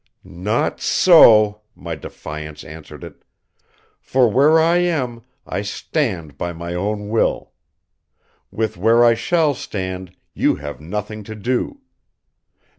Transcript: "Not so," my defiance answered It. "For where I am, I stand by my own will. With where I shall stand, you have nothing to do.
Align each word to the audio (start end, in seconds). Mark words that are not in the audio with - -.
"Not 0.23 0.81
so," 0.81 1.61
my 1.75 1.93
defiance 1.93 2.63
answered 2.63 3.03
It. 3.03 3.21
"For 3.99 4.31
where 4.31 4.59
I 4.59 4.77
am, 4.77 5.21
I 5.45 5.61
stand 5.61 6.39
by 6.39 6.53
my 6.53 6.73
own 6.73 7.09
will. 7.09 7.51
With 8.49 8.77
where 8.77 9.05
I 9.05 9.13
shall 9.13 9.53
stand, 9.53 10.15
you 10.33 10.55
have 10.55 10.81
nothing 10.81 11.21
to 11.25 11.35
do. 11.35 11.81